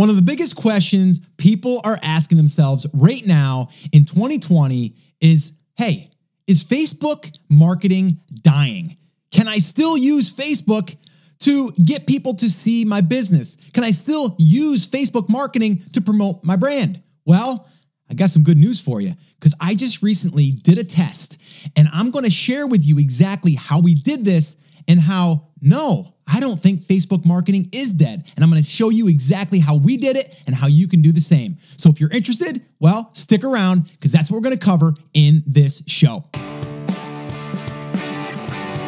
[0.00, 6.10] One of the biggest questions people are asking themselves right now in 2020 is hey,
[6.46, 8.96] is Facebook marketing dying?
[9.30, 10.96] Can I still use Facebook
[11.40, 13.58] to get people to see my business?
[13.74, 17.02] Can I still use Facebook marketing to promote my brand?
[17.26, 17.68] Well,
[18.08, 21.36] I got some good news for you because I just recently did a test
[21.76, 24.56] and I'm going to share with you exactly how we did this
[24.90, 28.24] and how no, I don't think Facebook marketing is dead.
[28.34, 31.12] And I'm to show you exactly how we did it and how you can do
[31.12, 31.58] the same.
[31.76, 35.82] So if you're interested, well, stick around because that's what we're to cover in this
[35.86, 36.24] show.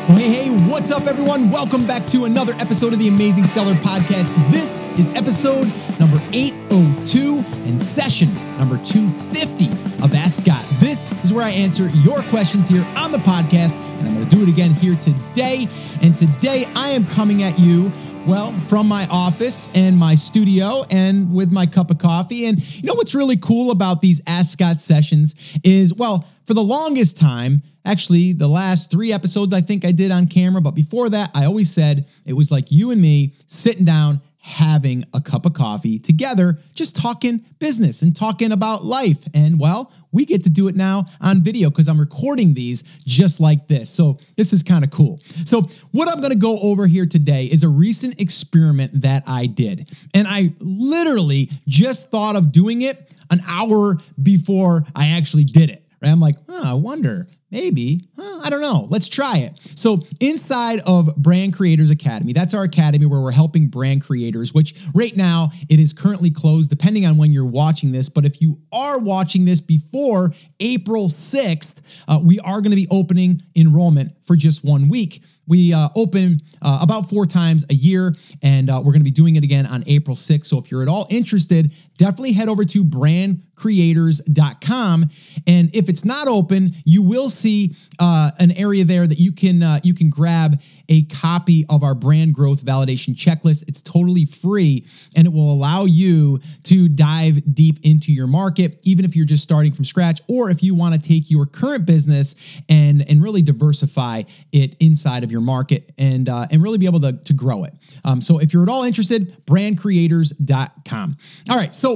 [0.07, 1.51] Hey, hey, what's up, everyone?
[1.53, 4.51] Welcome back to another episode of the Amazing Seller Podcast.
[4.51, 9.69] This is episode number 802 and session number 250
[10.03, 10.65] of Ask Scott.
[10.81, 13.92] This is where I answer your questions here on the podcast
[14.25, 15.69] to do it again here today.
[16.01, 17.91] And today I am coming at you
[18.25, 22.47] well, from my office and my studio and with my cup of coffee.
[22.47, 26.63] And you know what's really cool about these Ask Scott sessions is, well, for the
[26.63, 31.11] longest time, actually, the last three episodes I think I did on camera, but before
[31.11, 35.45] that, I always said it was like you and me sitting down having a cup
[35.45, 39.19] of coffee together, just talking business and talking about life.
[39.35, 43.41] And well, we get to do it now on video because I'm recording these just
[43.41, 43.91] like this.
[43.91, 45.21] So this is kind of cool.
[45.45, 49.47] So, what I'm going to go over here today is a recent experiment that I
[49.47, 49.95] did.
[50.15, 55.85] And I literally just thought of doing it an hour before I actually did it.
[56.01, 56.11] Right?
[56.11, 58.09] I'm like, oh, I wonder Maybe.
[58.19, 58.87] Huh, I don't know.
[58.89, 59.61] Let's try it.
[59.75, 64.75] So, inside of Brand Creators Academy, that's our academy where we're helping brand creators, which
[64.95, 68.09] right now it is currently closed depending on when you're watching this.
[68.09, 71.75] But if you are watching this before April 6th,
[72.09, 75.23] uh, we are going to be opening enrollment for just one week.
[75.47, 79.11] We uh, open uh, about four times a year, and uh, we're going to be
[79.11, 80.47] doing it again on April 6th.
[80.47, 81.73] So if you're at all interested,
[82.03, 85.11] definitely head over to brandcreators.com.
[85.47, 89.63] And if it's not open, you will see uh, an area there that you can
[89.63, 93.65] uh, you can grab a copy of our brand growth validation checklist.
[93.67, 99.05] It's totally free and it will allow you to dive deep into your market, even
[99.05, 102.35] if you're just starting from scratch, or if you want to take your current business
[102.69, 104.23] and, and really diversify
[104.53, 107.73] it inside of your market and, uh, and really be able to, to grow it.
[108.05, 111.17] Um, so if you're at all interested, brandcreators.com.
[111.49, 111.92] All right, so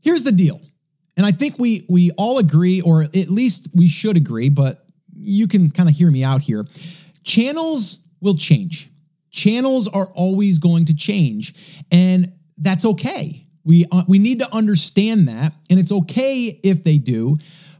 [0.00, 0.60] here's the deal.
[1.16, 4.84] And I think we we all agree, or at least we should agree, but
[5.16, 6.66] you can kind of hear me out here.
[7.22, 8.90] Channels will change.
[9.30, 11.54] Channels are always going to change,
[11.90, 13.46] and that's okay.
[13.64, 17.38] We uh, we need to understand that, and it's okay if they do,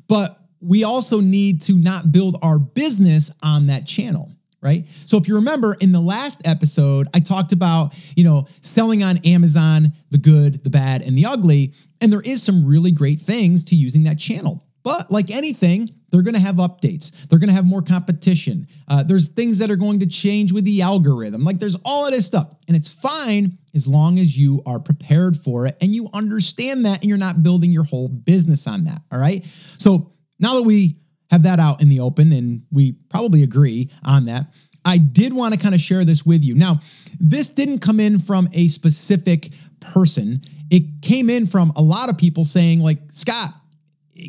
[0.09, 4.34] but we also need to not build our business on that channel
[4.65, 4.87] right?
[5.05, 9.19] So if you remember in the last episode, I talked about, you know, selling on
[9.19, 13.63] Amazon, the good, the bad, and the ugly, and there is some really great things
[13.65, 14.65] to using that channel.
[14.83, 17.11] But like anything, they're going to have updates.
[17.29, 18.69] They're going to have more competition.
[18.87, 21.43] Uh, there's things that are going to change with the algorithm.
[21.43, 22.49] Like there's all of this stuff.
[22.69, 27.01] And it's fine as long as you are prepared for it and you understand that
[27.01, 29.01] and you're not building your whole business on that.
[29.11, 29.45] All right.
[29.79, 30.99] So now that we
[31.35, 34.47] have that out in the open and we probably agree on that,
[34.85, 36.55] I did want to kind of share this with you.
[36.55, 36.81] Now,
[37.19, 39.51] this didn't come in from a specific
[39.81, 40.43] person.
[40.71, 43.53] It came in from a lot of people saying, like, Scott,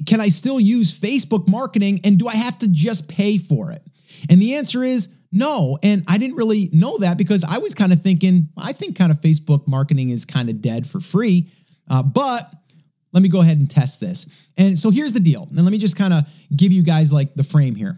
[0.08, 3.84] can I still use Facebook marketing and do I have to just pay for it?
[4.28, 5.78] And the answer is no.
[5.84, 9.12] And I didn't really know that because I was kind of thinking, I think kind
[9.12, 11.52] of Facebook marketing is kind of dead for free.
[11.88, 12.50] Uh, but
[13.16, 14.26] let me go ahead and test this.
[14.58, 15.48] And so here's the deal.
[15.50, 17.98] And let me just kind of give you guys like the frame here.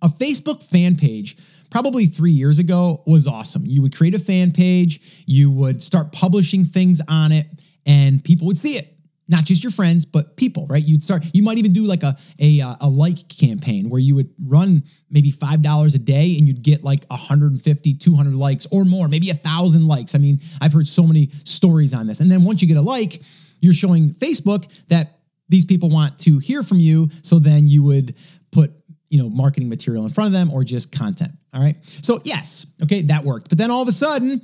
[0.00, 1.36] A Facebook fan page
[1.70, 3.66] probably three years ago was awesome.
[3.66, 7.46] You would create a fan page, you would start publishing things on it,
[7.84, 8.94] and people would see it
[9.28, 10.84] not just your friends, but people, right?
[10.84, 14.28] You'd start, you might even do like a, a, a like campaign where you would
[14.46, 19.30] run maybe $5 a day and you'd get like 150, 200 likes or more, maybe
[19.30, 20.14] a thousand likes.
[20.14, 22.20] I mean, I've heard so many stories on this.
[22.20, 23.22] And then once you get a like,
[23.64, 25.18] you're showing Facebook that
[25.48, 27.10] these people want to hear from you.
[27.22, 28.14] So then you would
[28.52, 28.72] put,
[29.08, 31.32] you know, marketing material in front of them or just content.
[31.52, 31.76] All right.
[32.02, 33.48] So yes, okay, that worked.
[33.48, 34.42] But then all of a sudden,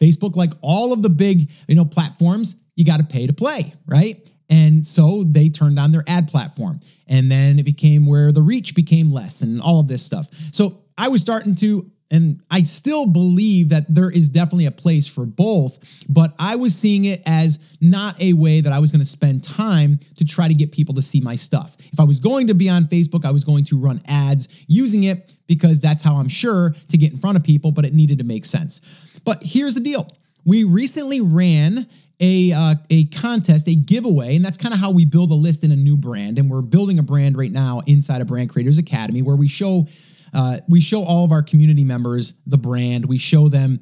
[0.00, 3.74] Facebook, like all of the big, you know, platforms, you got to pay to play,
[3.86, 4.28] right?
[4.48, 6.80] And so they turned on their ad platform.
[7.06, 10.28] And then it became where the reach became less and all of this stuff.
[10.52, 15.06] So I was starting to, and I still believe that there is definitely a place
[15.06, 15.78] for both,
[16.10, 19.98] but I was seeing it as not a way that I was to spend time
[20.16, 21.74] to try to get people to see my stuff.
[21.90, 25.04] If I was going to be on Facebook, I was going to run ads using
[25.04, 28.18] it because that's how I'm sure to get in front of people, but it needed
[28.18, 28.82] to make sense.
[29.24, 30.12] But here's the deal
[30.44, 31.88] we recently ran
[32.20, 35.64] a uh, a contest, a giveaway, and that's kind of how we build a list
[35.64, 36.38] in a new brand.
[36.38, 39.88] And we're building a brand right now inside of Brand Creators Academy, where we show
[40.32, 43.06] uh, we show all of our community members the brand.
[43.06, 43.80] We show them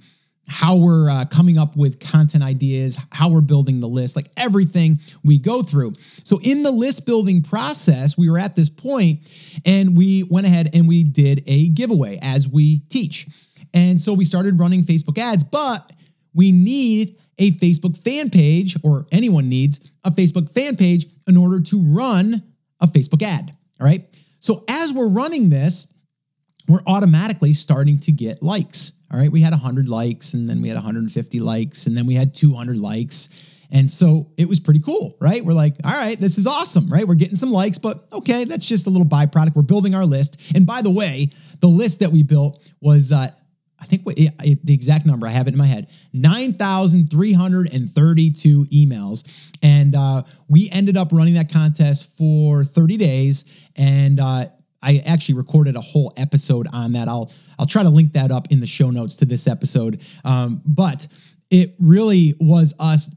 [0.51, 4.99] how we're uh, coming up with content ideas, how we're building the list, like everything
[5.25, 5.95] we go through.
[6.25, 9.31] So, in the list building process, we were at this point
[9.65, 13.29] and we went ahead and we did a giveaway as we teach.
[13.73, 15.93] And so we started running Facebook ads, but
[16.35, 21.61] we need a Facebook fan page, or anyone needs a Facebook fan page in order
[21.61, 22.43] to run
[22.81, 23.57] a Facebook ad.
[23.81, 24.07] All right.
[24.41, 25.87] So, as we're running this,
[26.71, 28.93] we're automatically starting to get likes.
[29.13, 32.15] All right, we had 100 likes and then we had 150 likes and then we
[32.15, 33.29] had 200 likes.
[33.73, 35.45] And so it was pretty cool, right?
[35.45, 37.07] We're like, all right, this is awesome, right?
[37.07, 39.57] We're getting some likes, but okay, that's just a little byproduct.
[39.57, 40.37] We're building our list.
[40.55, 41.31] And by the way,
[41.61, 43.33] the list that we built was, uh,
[43.81, 48.65] I think what, it, it, the exact number, I have it in my head 9,332
[48.67, 49.25] emails.
[49.63, 53.45] And uh, we ended up running that contest for 30 days.
[53.77, 54.47] And uh,
[54.83, 57.09] I actually recorded a whole episode on that.
[57.09, 60.01] I'll I'll try to link that up in the show notes to this episode.
[60.25, 61.07] Um, but
[61.51, 63.11] it really was us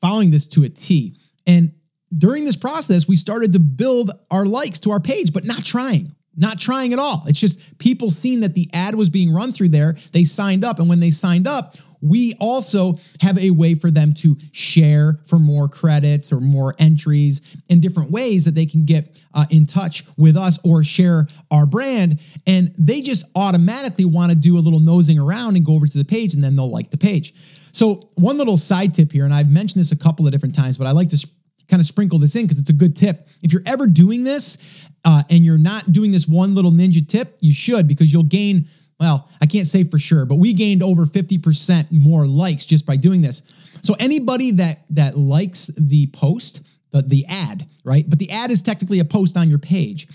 [0.00, 1.16] following this to a T.
[1.46, 1.72] And
[2.16, 6.14] during this process, we started to build our likes to our page, but not trying.
[6.36, 7.24] Not trying at all.
[7.26, 9.96] It's just people seeing that the ad was being run through there.
[10.12, 10.78] They signed up.
[10.78, 15.38] And when they signed up, we also have a way for them to share for
[15.38, 20.04] more credits or more entries in different ways that they can get uh, in touch
[20.16, 22.18] with us or share our brand.
[22.46, 25.98] And they just automatically want to do a little nosing around and go over to
[25.98, 27.34] the page and then they'll like the page.
[27.72, 30.76] So, one little side tip here, and I've mentioned this a couple of different times,
[30.76, 31.30] but I like to sp-
[31.68, 33.28] kind of sprinkle this in because it's a good tip.
[33.42, 34.58] If you're ever doing this
[35.04, 38.68] uh, and you're not doing this one little ninja tip, you should because you'll gain
[39.00, 42.96] well, I can't say for sure, but we gained over 50% more likes just by
[42.96, 43.40] doing this.
[43.82, 46.60] So anybody that that likes the post,
[46.92, 48.08] the, the ad, right?
[48.08, 50.06] But the ad is technically a post on your page.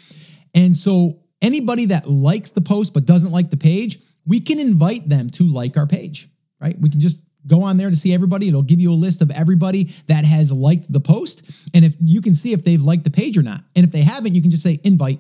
[0.54, 5.10] And so anybody that likes the post but doesn't like the page, we can invite
[5.10, 6.30] them to like our page,
[6.62, 6.80] right?
[6.80, 8.48] We can just go on there to see everybody.
[8.48, 11.42] It'll give you a list of everybody that has liked the post.
[11.74, 13.62] And if you can see if they've liked the page or not.
[13.76, 15.20] And if they haven't, you can just say invite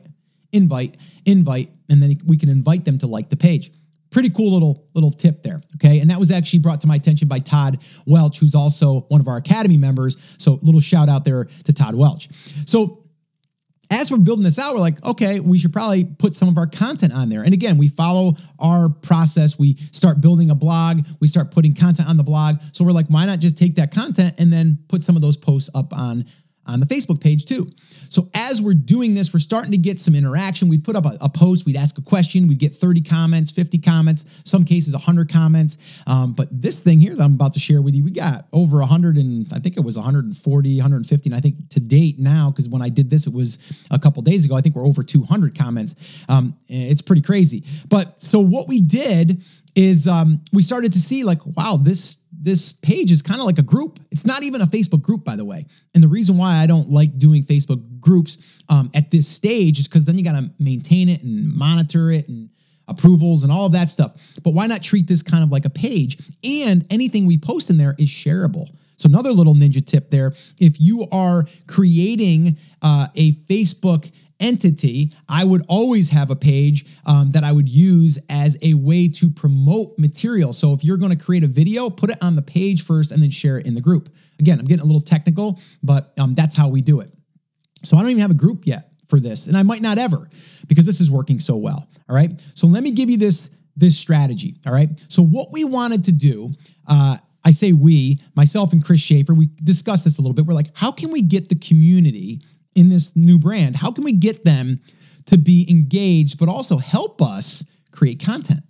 [0.55, 3.71] invite, invite, and then we can invite them to like the page.
[4.11, 5.61] Pretty cool little little tip there.
[5.75, 5.99] Okay.
[5.99, 9.27] And that was actually brought to my attention by Todd Welch, who's also one of
[9.27, 10.15] our Academy members.
[10.37, 12.29] So little shout out there to Todd Welch.
[12.65, 13.05] So
[13.91, 16.65] as we're building this out, we're like, okay, we should probably put some of our
[16.65, 17.43] content on there.
[17.43, 19.59] And again, we follow our process.
[19.59, 22.55] We start building a blog, we start putting content on the blog.
[22.71, 25.37] So we're like, why not just take that content and then put some of those
[25.37, 26.25] posts up on
[26.65, 27.71] on the Facebook page too.
[28.09, 30.67] So as we're doing this, we're starting to get some interaction.
[30.67, 33.79] We'd put up a, a post, we'd ask a question, we'd get 30 comments, 50
[33.79, 35.77] comments, some cases 100 comments.
[36.07, 38.77] Um, but this thing here that I'm about to share with you, we got over
[38.77, 41.29] 100 and I think it was 140, 150.
[41.29, 43.57] And I think to date now, because when I did this, it was
[43.91, 45.95] a couple days ago, I think we're over 200 comments.
[46.29, 47.63] Um, it's pretty crazy.
[47.89, 49.43] But so what we did
[49.75, 53.57] is um, we started to see like, wow, this this page is kind of like
[53.57, 53.99] a group.
[54.11, 55.65] It's not even a Facebook group, by the way.
[55.95, 58.37] And the reason why I don't like doing Facebook groups
[58.69, 62.29] um, at this stage is because then you got to maintain it and monitor it
[62.29, 62.51] and
[62.87, 64.13] approvals and all of that stuff.
[64.43, 66.19] But why not treat this kind of like a page?
[66.43, 68.69] And anything we post in there is shareable.
[68.97, 74.11] So, another little ninja tip there if you are creating uh, a Facebook
[74.45, 79.09] entity, I would always have a page um, that I would use as a way
[79.09, 80.53] to promote material.
[80.53, 83.21] So if you're going to create a video, put it on the page first and
[83.21, 84.09] then share it in the group.
[84.39, 87.11] Again, I'm getting a little technical, but um, that's how we do it.
[87.83, 90.29] So I don't even have a group yet for this, and I might not ever
[90.67, 91.87] because this is working so well.
[92.07, 92.31] All right.
[92.53, 94.55] So let me give you this this strategy.
[94.65, 94.89] All right.
[95.09, 96.51] So what we wanted to do.
[96.87, 100.47] Uh, I say we, myself and Chris Schaefer, we discussed this a little bit.
[100.47, 102.41] We're like, how can we get the community
[102.75, 103.75] in this new brand?
[103.75, 104.81] How can we get them
[105.25, 108.61] to be engaged, but also help us create content?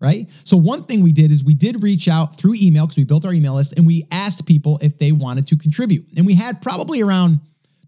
[0.00, 0.30] Right.
[0.44, 3.26] So, one thing we did is we did reach out through email because we built
[3.26, 6.06] our email list and we asked people if they wanted to contribute.
[6.16, 7.38] And we had probably around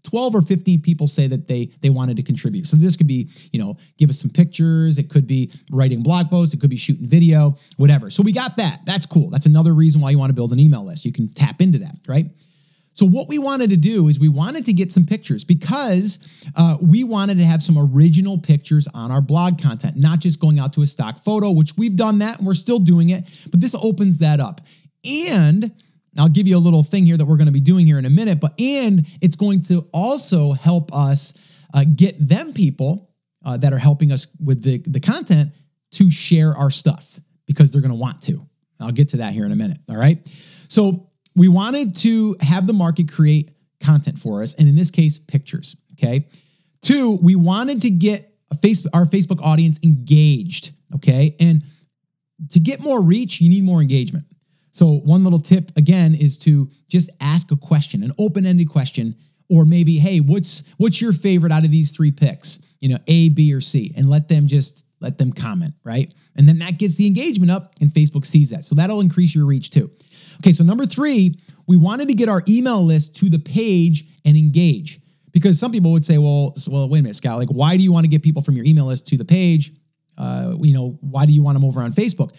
[0.03, 2.67] 12 or 15 people say that they they wanted to contribute.
[2.67, 6.29] So this could be, you know, give us some pictures, it could be writing blog
[6.29, 8.09] posts, it could be shooting video, whatever.
[8.09, 8.81] So we got that.
[8.85, 9.29] That's cool.
[9.29, 11.05] That's another reason why you want to build an email list.
[11.05, 12.27] You can tap into that, right?
[12.95, 16.19] So, what we wanted to do is we wanted to get some pictures because
[16.55, 20.59] uh, we wanted to have some original pictures on our blog content, not just going
[20.59, 23.61] out to a stock photo, which we've done that and we're still doing it, but
[23.61, 24.61] this opens that up.
[25.03, 25.71] And
[26.17, 28.05] I'll give you a little thing here that we're going to be doing here in
[28.05, 31.33] a minute, but and it's going to also help us
[31.73, 33.09] uh, get them people
[33.43, 35.51] uh, that are helping us with the, the content
[35.91, 38.45] to share our stuff because they're going to want to.
[38.79, 39.77] I'll get to that here in a minute.
[39.89, 40.19] All right.
[40.67, 45.17] So, we wanted to have the market create content for us, and in this case,
[45.17, 45.75] pictures.
[45.93, 46.27] Okay.
[46.81, 50.73] Two, we wanted to get Facebook, our Facebook audience engaged.
[50.95, 51.35] Okay.
[51.39, 51.63] And
[52.51, 54.25] to get more reach, you need more engagement.
[54.71, 59.15] So, one little tip again is to just ask a question, an open ended question,
[59.49, 62.57] or maybe, hey, what's what's your favorite out of these three picks?
[62.79, 66.11] You know, A, B, or C, and let them just let them comment, right?
[66.35, 68.65] And then that gets the engagement up, and Facebook sees that.
[68.65, 69.91] So that'll increase your reach too.
[70.37, 74.35] Okay, so number three, we wanted to get our email list to the page and
[74.35, 74.99] engage.
[75.31, 77.91] Because some people would say, well, well, wait a minute, Scott, like, why do you
[77.91, 79.73] want to get people from your email list to the page?
[80.17, 82.33] Uh, you know, why do you want them over on Facebook?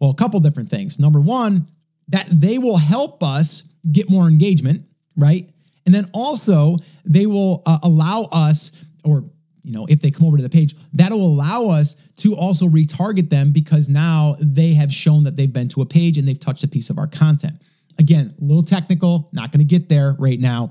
[0.00, 0.98] Well, a couple different things.
[0.98, 1.68] Number one,
[2.08, 4.84] that they will help us get more engagement,
[5.16, 5.48] right?
[5.86, 8.72] And then also they will uh, allow us,
[9.04, 9.24] or
[9.62, 13.30] you know, if they come over to the page, that'll allow us to also retarget
[13.30, 16.64] them because now they have shown that they've been to a page and they've touched
[16.64, 17.60] a piece of our content.
[17.98, 20.70] Again, a little technical, not going to get there right now,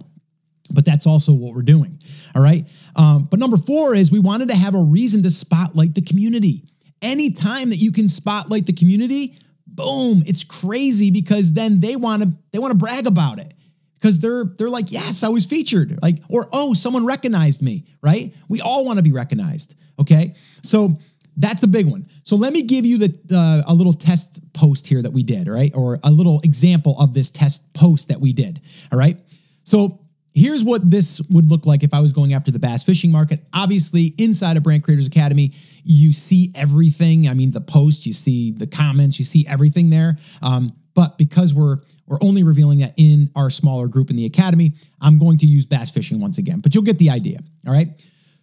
[0.72, 2.00] but that's also what we're doing.
[2.36, 2.66] All right.
[2.96, 6.66] Um, but number four is we wanted to have a reason to spotlight the community.
[7.02, 12.34] Anytime that you can spotlight the community, boom, it's crazy because then they want to
[12.52, 13.54] they want to brag about it
[14.00, 18.34] because they're they're like, yes, I was featured, like, or oh, someone recognized me, right?
[18.48, 19.76] We all want to be recognized.
[20.00, 20.98] Okay, so
[21.38, 22.10] that's a big one.
[22.24, 25.48] So let me give you the uh, a little test post here that we did,
[25.48, 28.62] right, or a little example of this test post that we did.
[28.92, 29.18] All right,
[29.64, 30.00] so.
[30.40, 33.44] Here's what this would look like if I was going after the bass fishing market.
[33.54, 35.54] Obviously, inside of Brand Creators Academy,
[35.84, 37.28] you see everything.
[37.28, 40.18] I mean, the post, you see the comments, you see everything there.
[40.42, 41.80] Um, but because we're
[42.10, 44.74] we're only revealing that in our smaller group in the academy.
[45.00, 47.40] I'm going to use bass fishing once again, but you'll get the idea.
[47.68, 47.90] All right.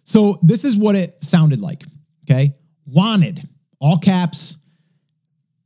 [0.05, 1.83] So this is what it sounded like.
[2.23, 2.55] Okay.
[2.85, 3.47] Wanted,
[3.79, 4.55] all caps,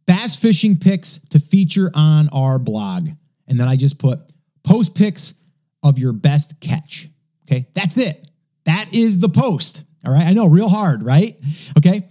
[0.07, 3.09] bass fishing picks to feature on our blog.
[3.47, 4.19] And then I just put
[4.63, 5.35] post pics
[5.83, 7.09] of your best catch.
[7.45, 7.67] Okay.
[7.73, 8.27] That's it.
[8.65, 9.83] That is the post.
[10.05, 10.25] All right.
[10.25, 11.39] I know, real hard, right?
[11.77, 12.09] Okay.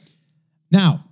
[0.71, 1.05] Now,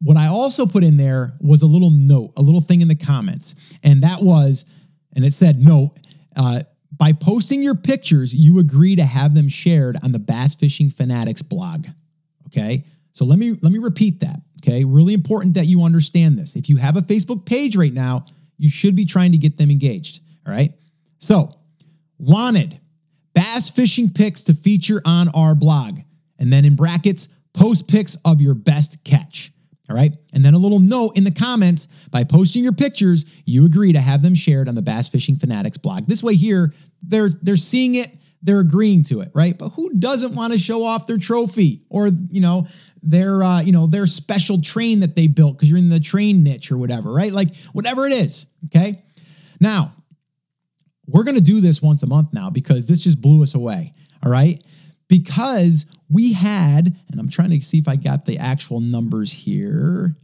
[0.00, 2.94] what I also put in there was a little note, a little thing in the
[2.94, 3.54] comments.
[3.82, 4.64] And that was,
[5.14, 5.92] and it said, note,
[6.36, 6.62] uh,
[6.96, 11.42] by posting your pictures, you agree to have them shared on the Bass Fishing Fanatics
[11.42, 11.86] blog.
[12.46, 12.84] Okay.
[13.12, 14.40] So let me let me repeat that.
[14.62, 14.84] Okay.
[14.84, 16.56] Really important that you understand this.
[16.56, 18.26] If you have a Facebook page right now,
[18.56, 20.20] you should be trying to get them engaged.
[20.46, 20.72] All right.
[21.18, 21.54] So
[22.18, 22.80] wanted
[23.34, 26.00] bass fishing pics to feature on our blog.
[26.38, 29.52] And then in brackets, post pics of your best catch.
[29.88, 30.14] All right.
[30.32, 34.00] And then a little note in the comments by posting your pictures, you agree to
[34.00, 36.06] have them shared on the Bass Fishing Fanatics blog.
[36.06, 38.10] This way here, they're they're seeing it,
[38.42, 39.56] they're agreeing to it, right?
[39.56, 42.66] But who doesn't want to show off their trophy or, you know,
[43.02, 46.42] their uh, you know, their special train that they built because you're in the train
[46.42, 47.32] niche or whatever, right?
[47.32, 48.44] Like whatever it is.
[48.66, 49.02] Okay.
[49.58, 49.94] Now,
[51.08, 53.92] we're going to do this once a month now because this just blew us away.
[54.22, 54.62] All right
[55.08, 60.14] because we had, and I'm trying to see if I got the actual numbers here.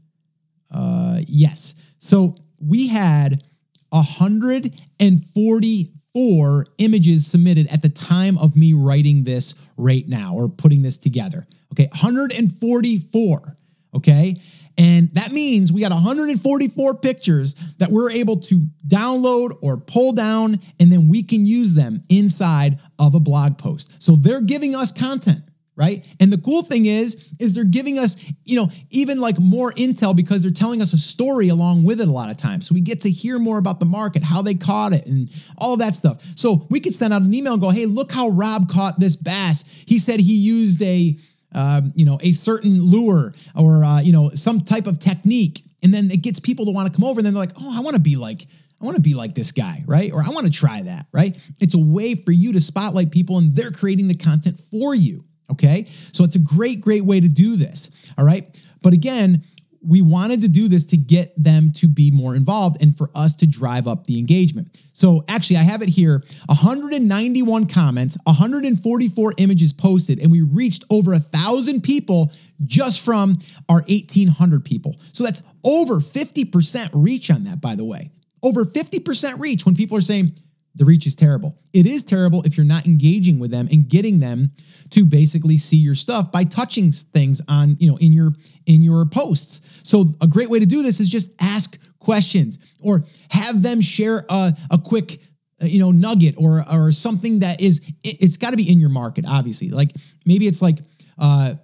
[0.70, 1.74] Uh, yes.
[1.98, 3.42] So we had
[3.90, 10.98] 144 images submitted at the time of me writing this right now or putting this
[10.98, 11.48] together.
[11.72, 13.56] Okay, 144.
[13.96, 14.40] Okay.
[14.76, 20.60] And that means we got 144 pictures that we're able to download or pull down,
[20.80, 23.92] and then we can use them inside of a blog post.
[23.98, 25.44] So they're giving us content
[25.76, 26.04] right?
[26.20, 30.14] And the cool thing is is they're giving us you know even like more intel
[30.14, 32.68] because they're telling us a story along with it a lot of times.
[32.68, 35.28] So we get to hear more about the market how they caught it and
[35.58, 36.22] all that stuff.
[36.36, 39.16] So we could send out an email and go hey look how rob caught this
[39.16, 39.64] bass.
[39.86, 41.18] He said he used a
[41.54, 45.64] um, you know, a certain lure or, uh, you know, some type of technique.
[45.82, 47.76] And then it gets people to want to come over and then they're like, oh,
[47.76, 48.46] I want to be like,
[48.80, 50.12] I want to be like this guy, right?
[50.12, 51.36] Or I want to try that, right?
[51.60, 55.24] It's a way for you to spotlight people and they're creating the content for you.
[55.50, 55.86] Okay.
[56.12, 57.90] So it's a great, great way to do this.
[58.18, 58.58] All right.
[58.82, 59.44] But again,
[59.86, 63.34] we wanted to do this to get them to be more involved and for us
[63.36, 64.80] to drive up the engagement.
[64.92, 71.12] So actually, I have it here 191 comments, 144 images posted, and we reached over
[71.12, 72.32] a thousand people
[72.64, 74.96] just from our 1800 people.
[75.12, 78.10] So that's over 50% reach on that, by the way.
[78.42, 80.32] Over 50% reach when people are saying,
[80.76, 81.56] the reach is terrible.
[81.72, 84.52] It is terrible if you're not engaging with them and getting them
[84.90, 88.32] to basically see your stuff by touching things on, you know, in your
[88.66, 89.60] in your posts.
[89.82, 94.26] So a great way to do this is just ask questions or have them share
[94.28, 95.20] a, a quick
[95.62, 98.80] uh, you know nugget or or something that is it, has got to be in
[98.80, 99.92] your market obviously like
[100.26, 100.78] maybe it's like
[101.18, 101.54] uh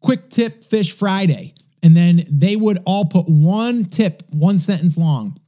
[0.00, 5.38] quick tip fish friday and then they would all put one tip one sentence long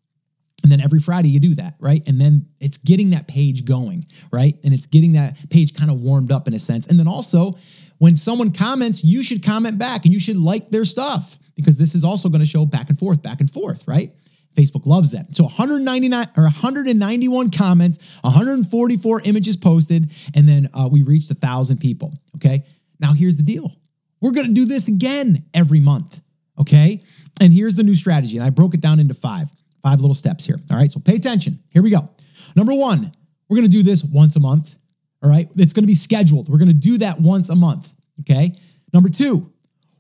[0.62, 2.02] And then every Friday you do that, right?
[2.06, 4.56] And then it's getting that page going, right?
[4.62, 6.86] And it's getting that page kind of warmed up in a sense.
[6.86, 7.58] And then also,
[7.98, 11.94] when someone comments, you should comment back and you should like their stuff because this
[11.94, 14.12] is also going to show back and forth, back and forth, right?
[14.56, 15.34] Facebook loves that.
[15.34, 21.78] So 199 or 191 comments, 144 images posted, and then uh, we reached a thousand
[21.78, 22.14] people.
[22.36, 22.64] Okay.
[23.00, 23.72] Now here's the deal.
[24.20, 26.20] We're going to do this again every month.
[26.58, 27.02] Okay.
[27.40, 28.36] And here's the new strategy.
[28.36, 29.48] And I broke it down into five,
[29.82, 30.58] five little steps here.
[30.70, 30.90] All right.
[30.90, 31.60] So pay attention.
[31.70, 32.08] Here we go.
[32.56, 33.12] Number one,
[33.48, 34.74] we're going to do this once a month.
[35.22, 35.48] All right.
[35.56, 36.48] It's going to be scheduled.
[36.48, 37.88] We're going to do that once a month.
[38.20, 38.54] Okay.
[38.92, 39.50] Number two,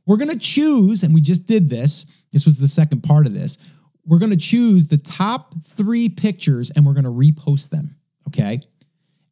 [0.06, 2.04] we're going to choose, and we just did this.
[2.32, 3.58] This was the second part of this
[4.06, 7.96] we're going to choose the top three pictures and we're going to repost them.
[8.28, 8.60] Okay.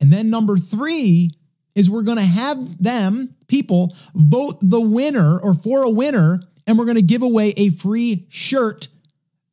[0.01, 1.33] And then number three
[1.75, 6.79] is we're going to have them, people, vote the winner or for a winner, and
[6.79, 8.89] we're going to give away a free shirt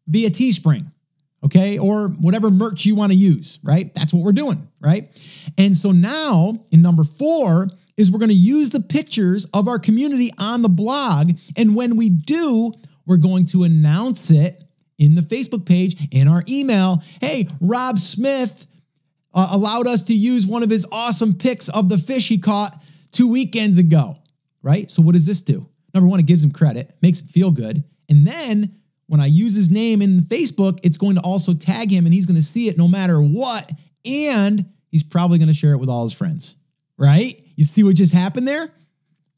[0.07, 0.91] via Teespring.
[1.43, 1.77] Okay.
[1.77, 3.93] Or whatever merch you want to use, right?
[3.93, 5.09] That's what we're doing, right?
[5.57, 9.79] And so now in number four, is we're going to use the pictures of our
[9.79, 11.31] community on the blog.
[11.55, 12.73] And when we do,
[13.05, 14.63] we're going to announce it
[14.99, 17.03] in the Facebook page, in our email.
[17.19, 18.67] Hey, Rob Smith
[19.33, 22.81] uh, allowed us to use one of his awesome pics of the fish he caught
[23.11, 24.17] two weekends ago,
[24.61, 24.89] right?
[24.89, 25.67] So, what does this do?
[25.93, 27.83] Number one, it gives him credit, makes him feel good.
[28.09, 28.75] And then
[29.07, 32.25] when I use his name in Facebook, it's going to also tag him and he's
[32.25, 33.71] going to see it no matter what.
[34.05, 36.55] And he's probably going to share it with all his friends,
[36.97, 37.41] right?
[37.55, 38.71] You see what just happened there?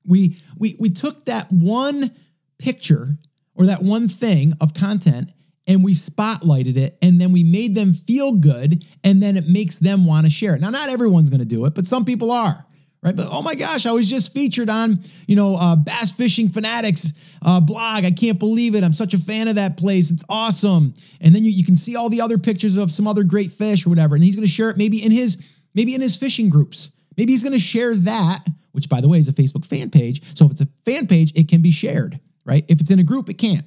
[0.06, 2.12] We, we, we took that one
[2.58, 3.18] picture
[3.56, 5.32] or that one thing of content
[5.68, 9.78] and we spotlighted it and then we made them feel good and then it makes
[9.78, 10.62] them want to share it.
[10.62, 12.66] Now, not everyone's going to do it, but some people are.
[13.02, 16.50] Right, but oh my gosh, I was just featured on, you know, uh, Bass Fishing
[16.50, 18.04] Fanatics uh, blog.
[18.04, 18.84] I can't believe it.
[18.84, 20.12] I'm such a fan of that place.
[20.12, 20.94] It's awesome.
[21.22, 23.86] And then you, you can see all the other pictures of some other great fish
[23.86, 24.16] or whatever.
[24.16, 25.38] And he's going to share it maybe in his
[25.74, 26.92] maybe in his fishing groups.
[27.16, 30.22] Maybe he's going to share that, which by the way is a Facebook fan page.
[30.36, 32.20] So if it's a fan page, it can be shared.
[32.44, 32.66] Right?
[32.68, 33.66] If it's in a group, it can't.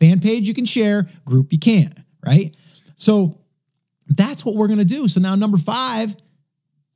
[0.00, 2.56] Fan page you can share, group you can't, right?
[2.96, 3.38] So
[4.08, 5.08] that's what we're going to do.
[5.08, 6.16] So now number 5,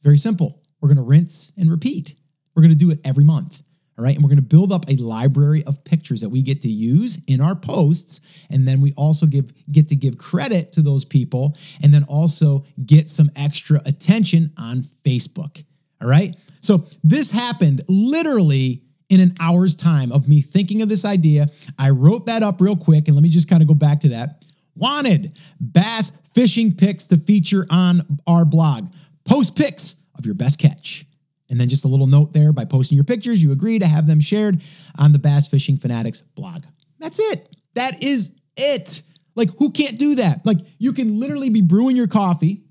[0.03, 0.60] very simple.
[0.81, 2.15] We're going to rinse and repeat.
[2.55, 3.63] We're going to do it every month.
[3.99, 4.15] All right.
[4.15, 7.19] And we're going to build up a library of pictures that we get to use
[7.27, 8.21] in our posts.
[8.49, 12.65] And then we also give get to give credit to those people and then also
[12.87, 15.63] get some extra attention on Facebook.
[16.01, 16.35] All right.
[16.63, 21.49] So this happened literally in an hour's time of me thinking of this idea.
[21.79, 24.09] I wrote that up real quick, and let me just kind of go back to
[24.11, 24.45] that.
[24.77, 28.89] Wanted bass fishing pics to feature on our blog.
[29.25, 31.05] Post pics of your best catch.
[31.49, 34.07] And then just a little note there by posting your pictures, you agree to have
[34.07, 34.63] them shared
[34.97, 36.63] on the Bass Fishing Fanatics blog.
[37.01, 37.57] That's it.
[37.75, 39.03] That is it.
[39.35, 40.47] Like, who can't do that?
[40.47, 42.63] Like, you can literally be brewing your coffee.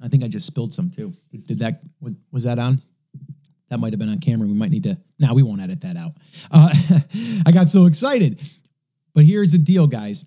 [0.00, 1.12] I think I just spilled some too.
[1.46, 1.82] Did that,
[2.30, 2.80] was that on?
[3.68, 4.46] That might have been on camera.
[4.46, 4.98] We might need to.
[5.18, 6.12] Now we won't edit that out.
[6.50, 6.72] Uh,
[7.44, 8.40] I got so excited.
[9.14, 10.24] But here's the deal, guys.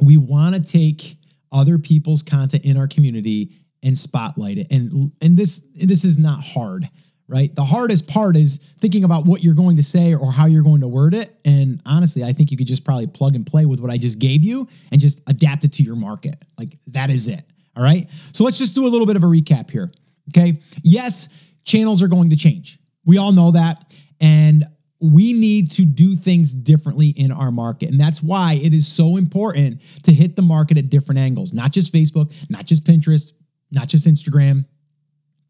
[0.00, 1.16] We want to take
[1.52, 4.66] other people's content in our community and spotlight it.
[4.70, 6.90] And and this this is not hard,
[7.28, 7.54] right?
[7.54, 10.80] The hardest part is thinking about what you're going to say or how you're going
[10.80, 11.38] to word it.
[11.44, 14.18] And honestly, I think you could just probably plug and play with what I just
[14.18, 16.44] gave you and just adapt it to your market.
[16.58, 17.44] Like that is it.
[17.76, 18.08] All right.
[18.32, 19.92] So let's just do a little bit of a recap here.
[20.30, 20.60] Okay.
[20.82, 21.28] Yes,
[21.64, 22.80] channels are going to change.
[23.04, 23.94] We all know that.
[24.20, 24.64] And
[24.98, 27.90] we need to do things differently in our market.
[27.90, 31.70] And that's why it is so important to hit the market at different angles, not
[31.70, 33.32] just Facebook, not just Pinterest,
[33.70, 34.64] not just Instagram,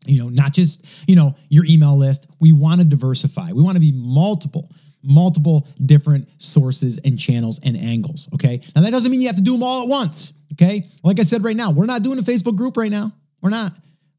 [0.07, 2.27] you know, not just, you know, your email list.
[2.41, 3.53] We want to diversify.
[3.53, 4.71] We want to be multiple,
[5.03, 8.29] multiple different sources and channels and angles.
[8.35, 8.61] Okay.
[8.75, 10.33] Now, that doesn't mean you have to do them all at once.
[10.53, 10.89] Okay.
[11.03, 13.13] Like I said right now, we're not doing a Facebook group right now.
[13.43, 13.73] We're not.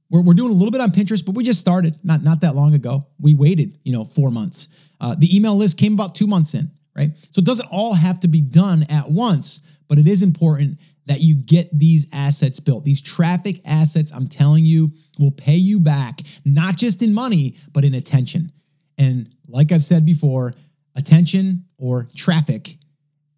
[0.09, 2.55] We're, we're doing a little bit on Pinterest, but we just started not not that
[2.55, 3.07] long ago.
[3.19, 4.67] We waited, you know, four months.
[5.01, 7.11] Uh, the email list came about two months in, right?
[7.31, 11.21] So it doesn't all have to be done at once, but it is important that
[11.21, 12.85] you get these assets built.
[12.85, 17.83] These traffic assets, I'm telling you, will pay you back, not just in money, but
[17.83, 18.51] in attention.
[18.97, 20.53] And like I've said before,
[20.95, 22.77] attention or traffic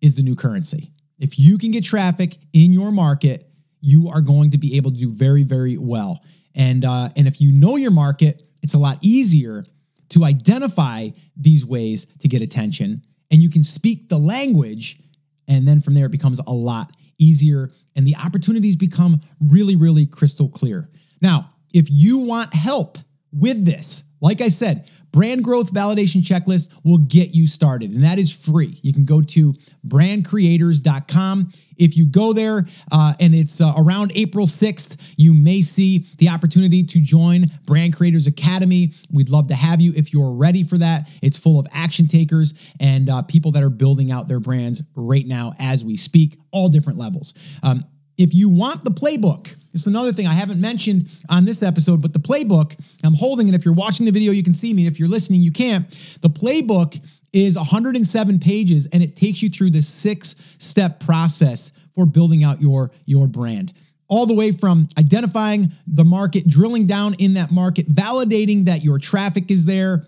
[0.01, 0.91] is the new currency.
[1.19, 3.49] If you can get traffic in your market,
[3.81, 6.21] you are going to be able to do very, very well.
[6.55, 9.65] And uh, and if you know your market, it's a lot easier
[10.09, 14.99] to identify these ways to get attention, and you can speak the language,
[15.47, 20.05] and then from there it becomes a lot easier, and the opportunities become really, really
[20.05, 20.89] crystal clear.
[21.21, 22.97] Now, if you want help
[23.31, 28.19] with this, like I said, brand growth validation checklist will get you started, and that
[28.19, 28.79] is free.
[28.81, 29.53] You can go to
[29.87, 31.51] brandcreators.com.
[31.77, 36.27] If you go there uh, and it's uh, around April 6th, you may see the
[36.27, 38.93] opportunity to join Brand Creators Academy.
[39.11, 41.07] We'd love to have you if you're ready for that.
[41.21, 45.25] It's full of action takers and uh, people that are building out their brands right
[45.25, 47.33] now as we speak, all different levels.
[47.63, 47.85] Um,
[48.19, 52.11] if you want the playbook, it's another thing I haven't mentioned on this episode, but
[52.11, 53.55] the playbook, I'm holding it.
[53.55, 54.87] If you're watching the video, you can see me.
[54.87, 55.89] If you're listening, you can't.
[56.21, 56.99] The playbook
[57.31, 62.61] is 107 pages and it takes you through the six step process for building out
[62.61, 63.73] your, your brand
[64.09, 68.97] all the way from identifying the market, drilling down in that market, validating that your
[68.97, 70.05] traffic is there,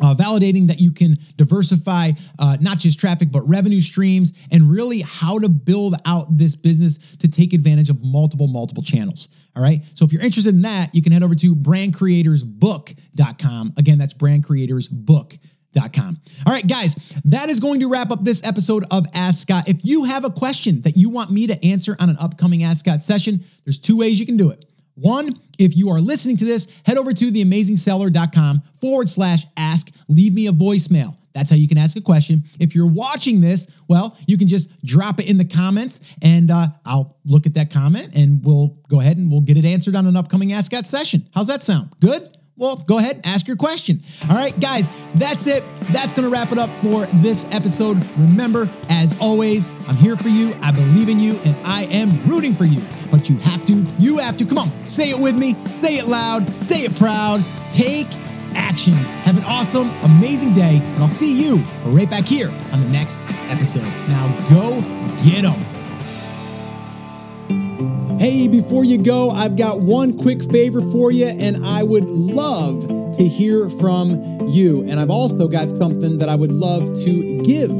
[0.00, 5.00] uh, validating that you can diversify uh, not just traffic but revenue streams and really
[5.00, 9.28] how to build out this business to take advantage of multiple multiple channels.
[9.54, 9.82] All right?
[9.94, 16.18] So if you're interested in that you can head over to brandcreatorsbook.com again that's brandcreatorsbook.com
[16.46, 19.68] all right guys that is going to wrap up this episode of ask scott.
[19.68, 22.80] If you have a question that you want me to answer on an upcoming ask
[22.80, 24.65] scott session there's two ways you can do it
[24.96, 30.34] one, if you are listening to this, head over to theamazingseller.com forward slash ask, leave
[30.34, 31.16] me a voicemail.
[31.34, 32.44] That's how you can ask a question.
[32.58, 36.68] If you're watching this, well, you can just drop it in the comments and uh,
[36.86, 40.06] I'll look at that comment and we'll go ahead and we'll get it answered on
[40.06, 41.28] an upcoming Ask Scott session.
[41.34, 41.94] How's that sound?
[42.00, 42.38] Good?
[42.56, 44.02] Well, go ahead, and ask your question.
[44.28, 45.62] All right, guys, that's it.
[45.90, 48.04] That's going to wrap it up for this episode.
[48.16, 50.56] Remember, as always, I'm here for you.
[50.62, 52.80] I believe in you, and I am rooting for you.
[53.10, 54.46] But you have to, you have to.
[54.46, 55.54] Come on, say it with me.
[55.66, 56.50] Say it loud.
[56.52, 57.44] Say it proud.
[57.72, 58.08] Take
[58.54, 58.94] action.
[58.94, 63.18] Have an awesome, amazing day, and I'll see you right back here on the next
[63.48, 63.82] episode.
[64.08, 64.80] Now go
[65.22, 65.75] get them.
[68.18, 72.80] Hey, before you go, I've got one quick favor for you, and I would love
[73.16, 74.80] to hear from you.
[74.88, 77.70] And I've also got something that I would love to give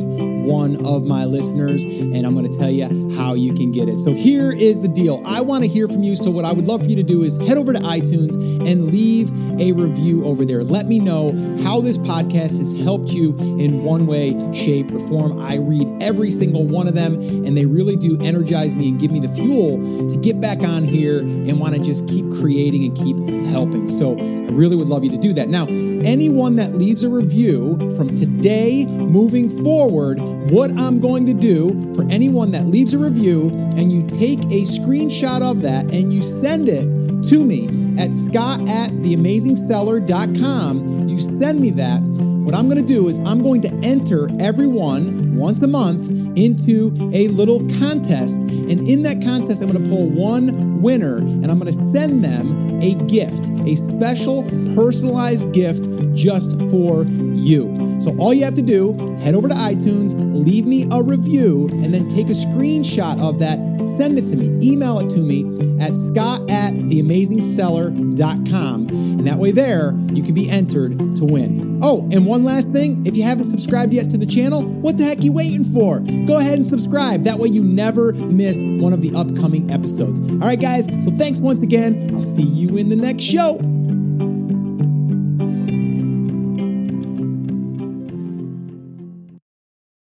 [0.46, 3.99] one of my listeners, and I'm going to tell you how you can get it.
[3.99, 6.16] So here is the deal I want to hear from you.
[6.16, 8.35] So, what I would love for you to do is head over to iTunes
[8.66, 10.62] and leave a review over there.
[10.62, 15.40] Let me know how this podcast has helped you in one way, shape, or form.
[15.40, 19.11] I read every single one of them, and they really do energize me and give
[19.11, 22.97] me the fuel to get back on here and want to just keep creating and
[22.97, 23.17] keep
[23.51, 23.89] helping.
[23.89, 25.49] So, I really would love you to do that.
[25.49, 31.93] Now, anyone that leaves a review from today moving forward, what I'm going to do
[31.95, 36.23] for anyone that leaves a review and you take a screenshot of that and you
[36.23, 36.85] send it
[37.29, 37.67] to me
[37.99, 42.01] at scott at theamazingseller.com, you send me that.
[42.01, 47.11] What I'm going to do is I'm going to enter everyone once a month into
[47.12, 48.37] a little contest.
[48.37, 52.25] And in that contest, I'm going to pull one winner and I'm going to send
[52.25, 54.42] them a gift, a special
[54.75, 57.96] personalized gift just for you.
[58.01, 61.94] So all you have to do, head over to iTunes, leave me a review, and
[61.94, 63.57] then take a screenshot of that,
[63.96, 65.44] send it to me, email it to me
[65.81, 68.88] at scott at theamazingseller.com.
[68.88, 71.66] And that way there, you can be entered to win.
[71.83, 75.05] Oh, and one last thing, if you haven't subscribed yet to the channel, what the
[75.05, 76.01] heck are you waiting for?
[76.27, 77.25] Go ahead and subscribe.
[77.25, 80.19] That way you never miss one of the upcoming episodes.
[80.21, 82.11] All right, guys, so thanks once again.
[82.15, 83.76] I'll see you in the next show.